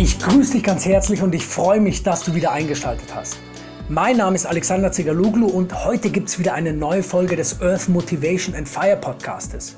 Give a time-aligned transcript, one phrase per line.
[0.00, 3.36] Ich grüße dich ganz herzlich und ich freue mich, dass du wieder eingeschaltet hast.
[3.88, 7.88] Mein Name ist Alexander Zigaluglu und heute gibt es wieder eine neue Folge des Earth
[7.88, 9.74] Motivation and Fire Podcastes.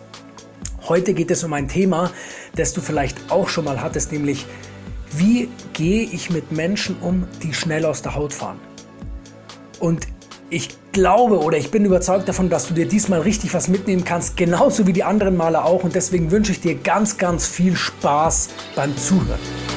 [0.86, 2.11] Heute geht es um ein Thema,
[2.54, 4.45] das du vielleicht auch schon mal hattest, nämlich
[5.11, 8.61] wie gehe ich mit Menschen um, die schnell aus der Haut fahren?
[9.79, 10.07] Und
[10.50, 14.37] ich glaube oder ich bin überzeugt davon, dass du dir diesmal richtig was mitnehmen kannst,
[14.37, 15.82] genauso wie die anderen Male auch.
[15.82, 19.69] Und deswegen wünsche ich dir ganz, ganz viel Spaß beim Zuhören.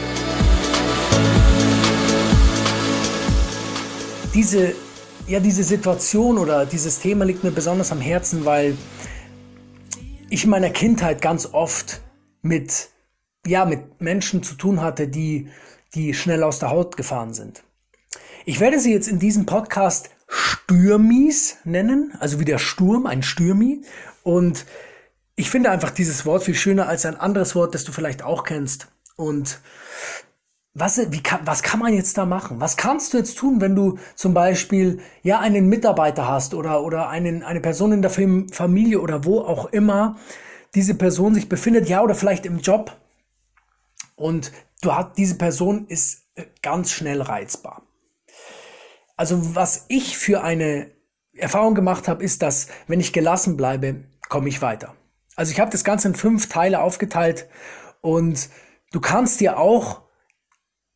[4.34, 4.73] Diese,
[5.28, 8.76] ja, diese Situation oder dieses Thema liegt mir besonders am Herzen, weil
[10.30, 12.02] ich in meiner Kindheit ganz oft
[12.42, 12.90] mit,
[13.46, 15.50] ja, mit Menschen zu tun hatte, die,
[15.94, 17.64] die schnell aus der Haut gefahren sind.
[18.46, 23.84] Ich werde sie jetzt in diesem Podcast Stürmis nennen, also wie der Sturm, ein Stürmi.
[24.23, 24.66] Und
[25.36, 28.44] ich finde einfach dieses Wort viel schöner als ein anderes Wort, das du vielleicht auch
[28.44, 28.88] kennst.
[29.16, 29.59] Und
[30.75, 32.59] was, wie kann, was kann man jetzt da machen?
[32.59, 37.09] Was kannst du jetzt tun, wenn du zum Beispiel ja einen Mitarbeiter hast oder, oder
[37.09, 40.17] einen, eine Person in der Familie oder wo auch immer
[40.73, 42.97] diese Person sich befindet, ja, oder vielleicht im Job
[44.16, 44.51] und
[44.81, 47.83] du hast, diese Person ist äh, ganz schnell reizbar.
[49.16, 50.89] Also was ich für eine
[51.35, 54.95] Erfahrung gemacht habe, ist, dass wenn ich gelassen bleibe, komme ich weiter.
[55.35, 57.47] Also ich habe das Ganze in fünf Teile aufgeteilt
[58.01, 58.49] und
[58.91, 60.01] du kannst dir auch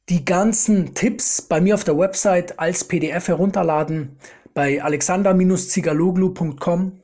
[0.10, 4.18] die ganzen Tipps bei mir auf der Website als PDF herunterladen
[4.54, 7.02] bei alexander-zigaloglu.com.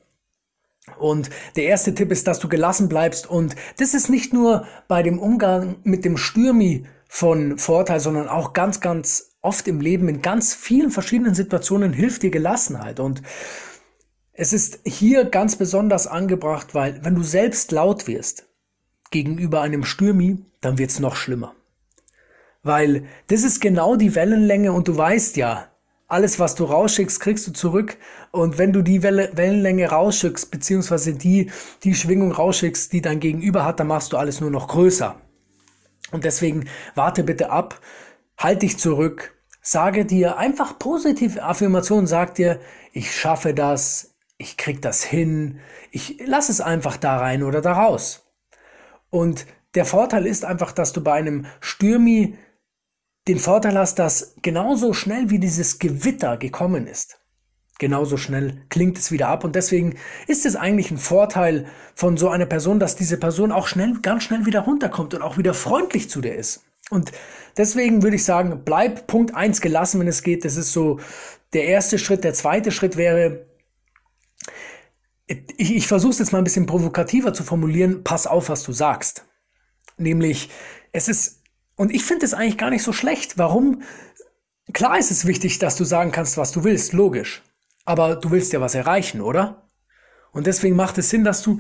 [1.00, 3.30] Und der erste Tipp ist, dass du gelassen bleibst.
[3.30, 8.54] Und das ist nicht nur bei dem Umgang mit dem Stürmi von Vorteil, sondern auch
[8.54, 13.00] ganz, ganz oft im Leben in ganz vielen verschiedenen Situationen hilft dir Gelassenheit.
[13.00, 13.22] Und
[14.32, 18.48] es ist hier ganz besonders angebracht, weil wenn du selbst laut wirst
[19.12, 21.54] gegenüber einem Stürmi, dann wird's noch schlimmer.
[22.64, 25.68] Weil das ist genau die Wellenlänge und du weißt ja,
[26.08, 27.98] alles, was du rausschickst, kriegst du zurück.
[28.32, 31.52] Und wenn du die Welle, Wellenlänge rausschickst, beziehungsweise die,
[31.84, 35.16] die Schwingung rausschickst, die dein Gegenüber hat, dann machst du alles nur noch größer.
[36.12, 36.66] Und deswegen
[36.96, 37.80] warte bitte ab,
[38.38, 42.60] halt dich zurück, sage dir einfach positive Affirmationen, sag dir,
[42.92, 45.60] ich schaffe das, ich krieg das hin,
[45.92, 48.28] ich lass es einfach da rein oder da raus.
[49.10, 52.38] Und der Vorteil ist einfach, dass du bei einem Stürmi
[53.28, 57.20] den Vorteil hast, dass genauso schnell wie dieses Gewitter gekommen ist,
[57.80, 59.44] genauso schnell klingt es wieder ab.
[59.44, 59.96] Und deswegen
[60.28, 64.24] ist es eigentlich ein Vorteil von so einer Person, dass diese Person auch schnell, ganz
[64.24, 66.64] schnell wieder runterkommt und auch wieder freundlich zu dir ist.
[66.90, 67.12] Und
[67.58, 70.44] deswegen würde ich sagen, bleib Punkt eins gelassen, wenn es geht.
[70.44, 71.00] Das ist so
[71.54, 72.24] der erste Schritt.
[72.24, 73.46] Der zweite Schritt wäre,
[75.28, 78.74] ich, ich versuche es jetzt mal ein bisschen provokativer zu formulieren, pass auf, was du
[78.74, 79.26] sagst.
[79.98, 80.50] Nämlich,
[80.92, 81.43] es ist
[81.84, 83.38] und ich finde es eigentlich gar nicht so schlecht.
[83.38, 83.82] Warum?
[84.72, 87.44] Klar ist es wichtig, dass du sagen kannst, was du willst, logisch.
[87.84, 89.68] Aber du willst ja was erreichen, oder?
[90.32, 91.60] Und deswegen macht es Sinn, dass du,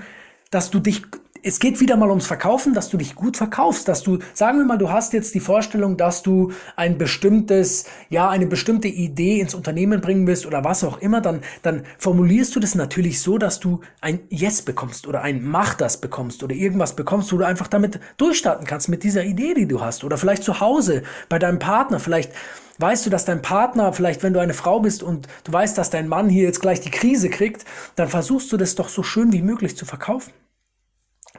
[0.49, 1.01] dass du dich
[1.45, 4.65] es geht wieder mal ums Verkaufen, dass du dich gut verkaufst, dass du, sagen wir
[4.65, 9.53] mal, du hast jetzt die Vorstellung, dass du ein bestimmtes, ja, eine bestimmte Idee ins
[9.53, 13.59] Unternehmen bringen willst oder was auch immer, dann, dann formulierst du das natürlich so, dass
[13.59, 17.67] du ein Yes bekommst oder ein Mach das bekommst oder irgendwas bekommst, wo du einfach
[17.67, 21.59] damit durchstarten kannst mit dieser Idee, die du hast oder vielleicht zu Hause bei deinem
[21.59, 22.31] Partner, vielleicht
[22.79, 25.89] weißt du, dass dein Partner, vielleicht wenn du eine Frau bist und du weißt, dass
[25.89, 27.65] dein Mann hier jetzt gleich die Krise kriegt,
[27.97, 30.31] dann versuchst du das doch so schön wie möglich zu verkaufen.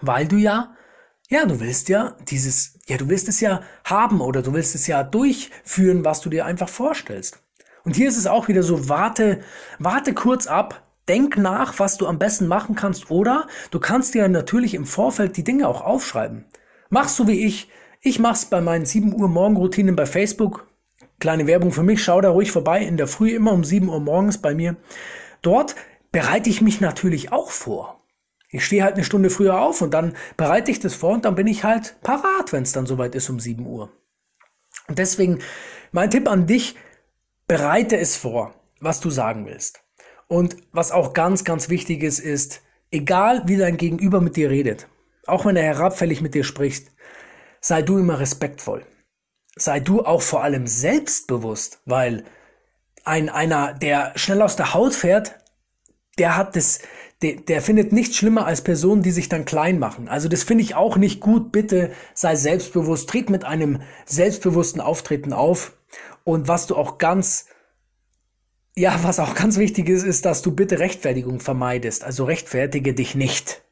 [0.01, 0.75] Weil du ja,
[1.29, 4.87] ja, du willst ja dieses, ja, du willst es ja haben oder du willst es
[4.87, 7.41] ja durchführen, was du dir einfach vorstellst.
[7.85, 9.41] Und hier ist es auch wieder so, warte,
[9.79, 14.27] warte kurz ab, denk nach, was du am besten machen kannst oder du kannst dir
[14.29, 16.47] natürlich im Vorfeld die Dinge auch aufschreiben.
[16.89, 17.69] Machst so wie ich.
[18.01, 20.67] Ich mach's bei meinen 7 Uhr Morgenroutinen bei Facebook.
[21.21, 24.01] Kleine Werbung für mich, schau da ruhig vorbei in der Früh immer um 7 Uhr
[24.01, 24.77] morgens bei mir.
[25.43, 25.75] Dort
[26.13, 28.04] bereite ich mich natürlich auch vor.
[28.55, 31.35] Ich stehe halt eine Stunde früher auf und dann bereite ich das vor und dann
[31.35, 33.91] bin ich halt parat, wenn es dann soweit ist um 7 Uhr.
[34.87, 35.41] Und deswegen
[35.91, 36.77] mein Tipp an dich,
[37.49, 39.83] bereite es vor, was du sagen willst.
[40.29, 42.63] Und was auch ganz, ganz wichtig ist, ist,
[42.93, 44.87] egal wie dein Gegenüber mit dir redet,
[45.27, 46.93] auch wenn er herabfällig mit dir spricht,
[47.61, 48.87] sei du immer respektvoll.
[49.57, 52.25] Sei du auch vor allem selbstbewusst, weil
[53.05, 55.41] ein einer, der schnell aus der Haut fährt,
[56.19, 56.81] der hat das,
[57.25, 60.09] der, der findet nichts schlimmer als Personen, die sich dann klein machen.
[60.09, 61.53] Also das finde ich auch nicht gut.
[61.53, 65.73] Bitte sei selbstbewusst, tritt mit einem selbstbewussten Auftreten auf.
[66.25, 67.47] Und was du auch ganz,
[68.77, 72.05] ja, was auch ganz wichtig ist, ist, dass du bitte Rechtfertigung vermeidest.
[72.05, 73.63] Also rechtfertige dich nicht.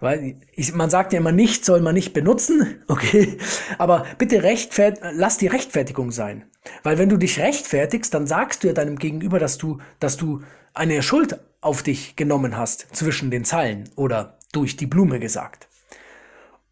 [0.00, 3.38] Weil ich, man sagt ja immer nicht, soll man nicht benutzen, okay?
[3.78, 6.44] Aber bitte rechtfert, lass die Rechtfertigung sein.
[6.82, 10.42] Weil wenn du dich rechtfertigst, dann sagst du ja deinem Gegenüber, dass du, dass du
[10.74, 15.68] eine Schuld auf dich genommen hast zwischen den Zeilen oder durch die Blume gesagt.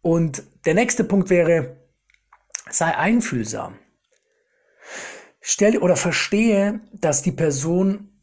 [0.01, 1.75] Und der nächste Punkt wäre,
[2.69, 3.75] sei einfühlsam.
[5.41, 8.16] Stell oder verstehe, dass die Person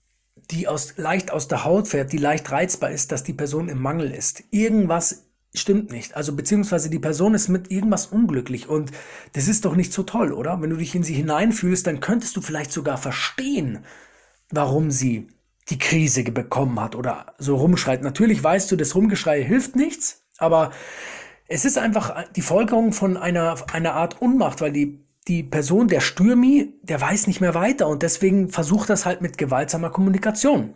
[0.50, 3.80] die aus, leicht aus der Haut fährt, die leicht reizbar ist, dass die Person im
[3.80, 4.44] Mangel ist.
[4.50, 5.24] Irgendwas
[5.54, 6.16] stimmt nicht.
[6.16, 8.90] Also beziehungsweise die Person ist mit irgendwas unglücklich und
[9.34, 10.60] das ist doch nicht so toll, oder?
[10.60, 13.84] Wenn du dich in sie hineinfühlst, dann könntest du vielleicht sogar verstehen,
[14.50, 15.28] warum sie
[15.70, 18.02] die Krise bekommen hat oder so rumschreit.
[18.02, 20.72] Natürlich weißt du, das Rumgeschrei hilft nichts, aber
[21.46, 26.00] es ist einfach die Folgerung von einer, einer Art Unmacht, weil die die Person, der
[26.00, 30.74] Stürmi, der weiß nicht mehr weiter und deswegen versucht das halt mit gewaltsamer Kommunikation.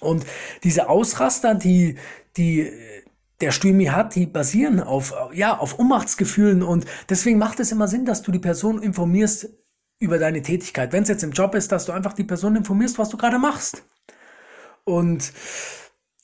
[0.00, 0.24] Und
[0.62, 1.96] diese Ausraster, die,
[2.36, 2.70] die
[3.40, 8.04] der Stürmi hat, die basieren auf, ja, auf Ohnmachtsgefühlen und deswegen macht es immer Sinn,
[8.04, 9.50] dass du die Person informierst
[10.00, 10.92] über deine Tätigkeit.
[10.92, 13.38] Wenn es jetzt im Job ist, dass du einfach die Person informierst, was du gerade
[13.38, 13.84] machst.
[14.84, 15.32] Und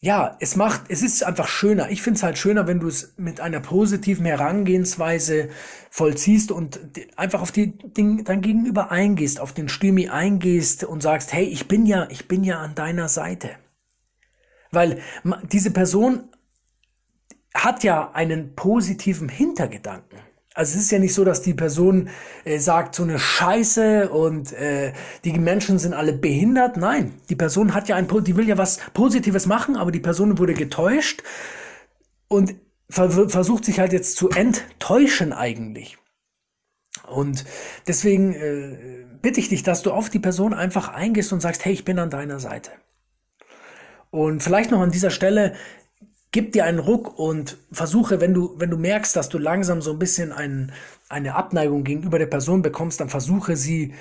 [0.04, 1.88] ja, es macht, es ist einfach schöner.
[1.88, 5.48] Ich finde es halt schöner, wenn du es mit einer positiven Herangehensweise
[5.88, 6.78] vollziehst und
[7.16, 11.68] einfach auf die Ding, dein Gegenüber eingehst, auf den Stürmi eingehst und sagst, hey, ich
[11.68, 13.52] bin ja, ich bin ja an deiner Seite.
[14.70, 15.00] Weil
[15.50, 16.28] diese Person
[17.54, 20.18] hat ja einen positiven Hintergedanken.
[20.56, 22.08] Also es ist ja nicht so, dass die Person
[22.44, 24.92] äh, sagt, so eine Scheiße und äh,
[25.24, 26.76] die Menschen sind alle behindert.
[26.76, 30.38] Nein, die Person hat ja ein, die will ja was Positives machen, aber die Person
[30.38, 31.24] wurde getäuscht
[32.28, 32.54] und
[32.88, 35.98] ver versucht sich halt jetzt zu enttäuschen eigentlich.
[37.08, 37.44] Und
[37.88, 41.72] deswegen äh, bitte ich dich, dass du auf die Person einfach eingehst und sagst, hey,
[41.72, 42.70] ich bin an deiner Seite.
[44.10, 45.54] Und vielleicht noch an dieser Stelle,
[46.34, 49.92] gib dir einen Ruck und versuche, wenn du, wenn du merkst, dass du langsam so
[49.92, 50.72] ein bisschen ein,
[51.08, 53.94] eine Abneigung gegenüber der Person bekommst, dann versuche sie,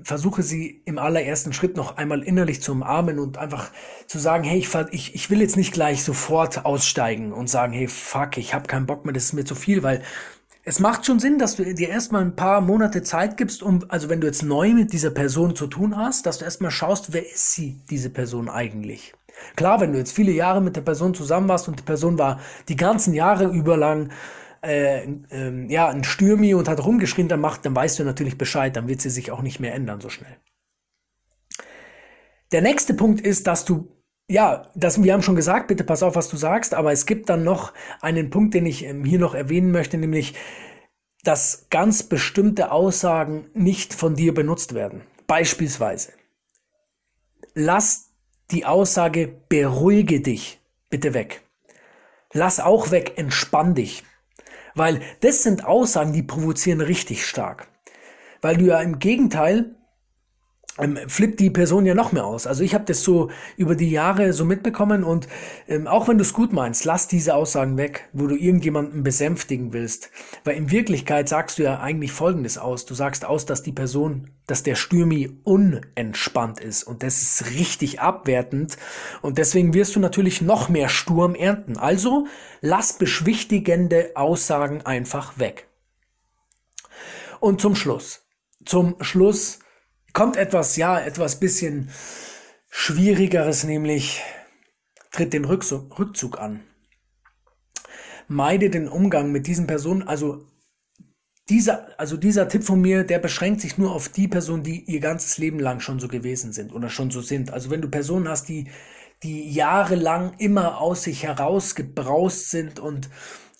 [0.00, 3.72] versuche sie im allerersten Schritt noch einmal innerlich zu umarmen und einfach
[4.06, 7.88] zu sagen, hey, ich, ich, ich will jetzt nicht gleich sofort aussteigen und sagen, hey,
[7.88, 10.04] fuck, ich habe keinen Bock mehr, das ist mir zu viel, weil
[10.64, 14.08] es macht schon Sinn, dass du dir erstmal ein paar Monate Zeit gibst, um, also
[14.08, 17.28] wenn du jetzt neu mit dieser Person zu tun hast, dass du erstmal schaust, wer
[17.28, 19.12] ist sie, diese Person eigentlich?
[19.56, 22.40] Klar, wenn du jetzt viele Jahre mit der Person zusammen warst und die Person war
[22.68, 24.10] die ganzen Jahre über lang
[24.62, 28.76] äh, äh, ja, ein Stürmi und hat rumgeschrien, dann macht, dann weißt du natürlich Bescheid,
[28.76, 30.36] dann wird sie sich auch nicht mehr ändern so schnell.
[32.52, 33.88] Der nächste Punkt ist, dass du
[34.32, 37.28] ja, das, wir haben schon gesagt, bitte pass auf, was du sagst, aber es gibt
[37.28, 40.34] dann noch einen Punkt, den ich ähm, hier noch erwähnen möchte, nämlich,
[41.22, 45.02] dass ganz bestimmte Aussagen nicht von dir benutzt werden.
[45.26, 46.12] Beispielsweise,
[47.52, 48.10] lass
[48.50, 51.42] die Aussage beruhige dich bitte weg.
[52.32, 54.02] Lass auch weg, entspann dich.
[54.74, 57.68] Weil das sind Aussagen, die provozieren richtig stark.
[58.40, 59.74] Weil du ja im Gegenteil
[60.78, 62.46] ähm, flippt die Person ja noch mehr aus.
[62.46, 65.28] Also ich habe das so über die Jahre so mitbekommen und
[65.68, 69.72] ähm, auch wenn du es gut meinst, lass diese Aussagen weg, wo du irgendjemanden besänftigen
[69.72, 70.10] willst.
[70.44, 72.86] Weil in Wirklichkeit sagst du ja eigentlich Folgendes aus.
[72.86, 78.00] Du sagst aus, dass die Person, dass der Stürmi unentspannt ist und das ist richtig
[78.00, 78.78] abwertend
[79.20, 81.76] und deswegen wirst du natürlich noch mehr Sturm ernten.
[81.76, 82.26] Also
[82.62, 85.68] lass beschwichtigende Aussagen einfach weg.
[87.40, 88.22] Und zum Schluss.
[88.64, 89.58] Zum Schluss
[90.12, 91.90] kommt etwas, ja, etwas bisschen
[92.68, 94.22] Schwierigeres, nämlich
[95.10, 96.60] tritt den Rückzug, an.
[98.28, 100.46] Meide den Umgang mit diesen Personen, also
[101.48, 105.00] dieser, also dieser Tipp von mir, der beschränkt sich nur auf die Personen, die ihr
[105.00, 107.52] ganzes Leben lang schon so gewesen sind oder schon so sind.
[107.52, 108.70] Also wenn du Personen hast, die,
[109.22, 113.10] die jahrelang immer aus sich herausgebraust sind und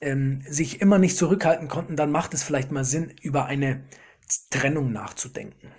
[0.00, 3.85] ähm, sich immer nicht zurückhalten konnten, dann macht es vielleicht mal Sinn, über eine
[4.50, 5.73] Trennung nachzudenken.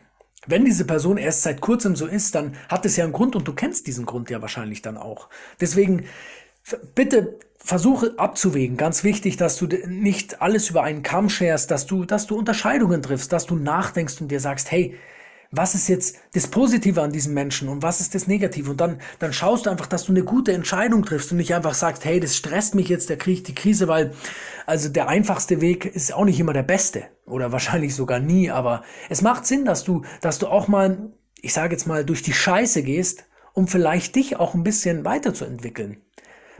[0.47, 3.47] Wenn diese Person erst seit kurzem so ist, dann hat es ja einen Grund und
[3.47, 5.29] du kennst diesen Grund ja wahrscheinlich dann auch.
[5.59, 6.05] Deswegen
[6.95, 8.75] bitte versuche abzuwägen.
[8.75, 13.01] Ganz wichtig, dass du nicht alles über einen Kamm scherst, dass du, dass du Unterscheidungen
[13.01, 14.97] triffst, dass du nachdenkst und dir sagst, hey,
[15.55, 18.71] was ist jetzt das Positive an diesem Menschen und was ist das Negative?
[18.71, 21.75] Und dann, dann schaust du einfach, dass du eine gute Entscheidung triffst und nicht einfach
[21.75, 24.13] sagst, hey, das stresst mich jetzt, der Krieg, die Krise, weil
[24.65, 28.83] also der einfachste Weg ist auch nicht immer der beste oder wahrscheinlich sogar nie, aber
[29.09, 32.33] es macht Sinn, dass du, dass du auch mal, ich sage jetzt mal, durch die
[32.33, 35.97] Scheiße gehst, um vielleicht dich auch ein bisschen weiterzuentwickeln.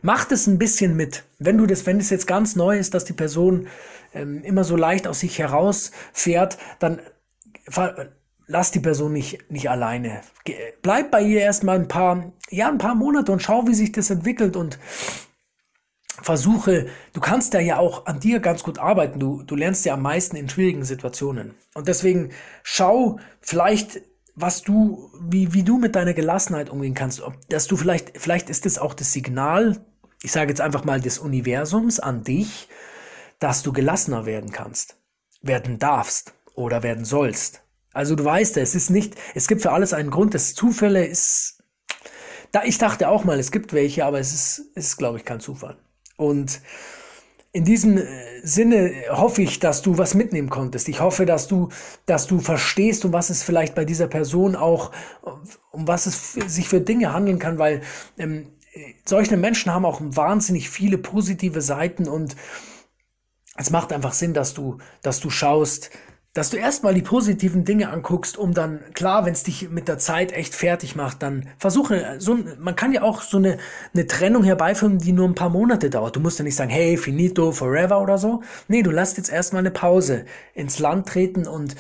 [0.03, 1.23] Mach das ein bisschen mit.
[1.39, 3.67] Wenn du das, wenn es jetzt ganz neu ist, dass die Person
[4.13, 7.00] ähm, immer so leicht aus sich herausfährt, dann
[8.47, 10.21] lass die Person nicht, nicht alleine.
[10.81, 14.09] Bleib bei ihr erstmal ein paar, ja, ein paar Monate und schau, wie sich das
[14.09, 14.79] entwickelt und
[16.21, 19.19] versuche, du kannst da ja auch an dir ganz gut arbeiten.
[19.19, 21.55] Du, du lernst ja am meisten in schwierigen Situationen.
[21.73, 22.31] Und deswegen
[22.62, 24.01] schau vielleicht,
[24.35, 27.21] was du, wie, wie du mit deiner Gelassenheit umgehen kannst.
[27.21, 29.83] Ob, dass du vielleicht, vielleicht ist es auch das Signal,
[30.21, 32.69] ich sage jetzt einfach mal des Universums an dich,
[33.39, 34.97] dass du gelassener werden kannst,
[35.41, 37.62] werden darfst oder werden sollst.
[37.93, 41.63] Also du weißt, es ist nicht, es gibt für alles einen Grund, das Zufälle ist,
[42.51, 45.39] da ich dachte auch mal, es gibt welche, aber es ist, ist glaube ich, kein
[45.39, 45.77] Zufall.
[46.17, 46.62] Und
[47.51, 48.05] in diesem äh,
[48.43, 50.89] Sinne hoffe ich, dass du was mitnehmen konntest.
[50.89, 51.69] Ich hoffe, dass du,
[52.05, 54.91] dass du verstehst, um was es vielleicht bei dieser Person auch,
[55.71, 57.81] um was es sich für Dinge handeln kann, weil
[58.17, 58.47] ähm,
[59.05, 62.35] solche Menschen haben auch wahnsinnig viele positive Seiten und
[63.55, 65.91] es macht einfach Sinn, dass du, dass du schaust,
[66.33, 69.99] dass du erstmal die positiven Dinge anguckst, um dann, klar, wenn es dich mit der
[69.99, 73.59] Zeit echt fertig macht, dann versuche, so, man kann ja auch so eine,
[73.93, 76.15] eine Trennung herbeiführen, die nur ein paar Monate dauert.
[76.15, 78.41] Du musst ja nicht sagen, hey, finito, forever oder so.
[78.67, 80.25] Nee, du lässt jetzt erstmal eine Pause
[80.55, 81.75] ins Land treten und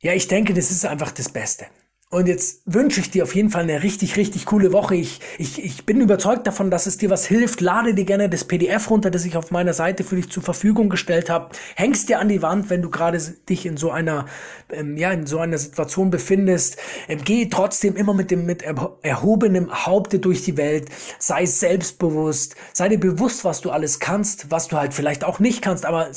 [0.00, 1.66] ja, ich denke, das ist einfach das Beste.
[2.12, 4.96] Und jetzt wünsche ich dir auf jeden Fall eine richtig, richtig coole Woche.
[4.96, 7.62] Ich, ich, ich bin überzeugt davon, dass es dir was hilft.
[7.62, 10.90] Lade dir gerne das PDF runter, das ich auf meiner Seite für dich zur Verfügung
[10.90, 11.48] gestellt habe.
[11.74, 14.26] Hängst dir an die Wand, wenn du gerade dich in so einer,
[14.70, 16.76] ähm, ja, in so einer Situation befindest.
[17.08, 20.90] Ähm, geh trotzdem immer mit dem, mit erhobenem Haupte durch die Welt.
[21.18, 22.56] Sei selbstbewusst.
[22.74, 25.86] Sei dir bewusst, was du alles kannst, was du halt vielleicht auch nicht kannst.
[25.86, 26.12] Aber äh,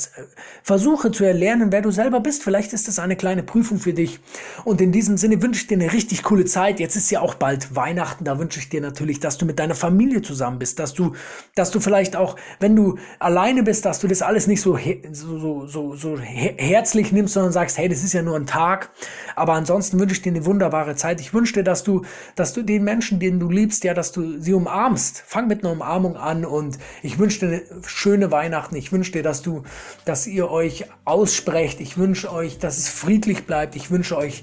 [0.62, 2.42] versuche zu erlernen, wer du selber bist.
[2.42, 4.20] Vielleicht ist das eine kleine Prüfung für dich.
[4.66, 6.80] Und in diesem Sinne wünsche ich dir eine eine richtig coole Zeit.
[6.80, 8.24] Jetzt ist ja auch bald Weihnachten.
[8.24, 11.14] Da wünsche ich dir natürlich, dass du mit deiner Familie zusammen bist, dass du,
[11.54, 14.78] dass du vielleicht auch, wenn du alleine bist, dass du das alles nicht so,
[15.12, 18.90] so, so, so herzlich nimmst, sondern sagst, hey, das ist ja nur ein Tag.
[19.36, 21.20] Aber ansonsten wünsche ich dir eine wunderbare Zeit.
[21.20, 22.02] Ich wünsche dir, dass du,
[22.34, 25.22] dass du den Menschen, denen du liebst, ja, dass du sie umarmst.
[25.26, 28.74] Fang mit einer Umarmung an und ich wünsche dir eine schöne Weihnachten.
[28.76, 29.62] Ich wünsche dir, dass du,
[30.04, 31.80] dass ihr euch aussprecht.
[31.80, 33.76] Ich wünsche euch, dass es friedlich bleibt.
[33.76, 34.42] Ich wünsche euch,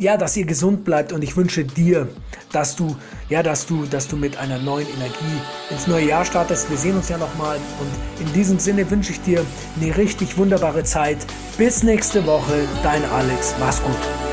[0.00, 2.08] ja, dass ihr gesund bleibt und ich wünsche dir,
[2.52, 2.96] dass du,
[3.28, 6.70] ja, dass du, dass du mit einer neuen Energie ins neue Jahr startest.
[6.70, 9.44] Wir sehen uns ja nochmal und in diesem Sinne wünsche ich dir
[9.78, 11.18] eine richtig wunderbare Zeit.
[11.58, 13.54] Bis nächste Woche, dein Alex.
[13.60, 14.29] Mach's gut.